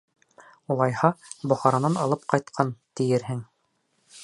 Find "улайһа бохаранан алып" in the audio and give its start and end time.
0.75-2.27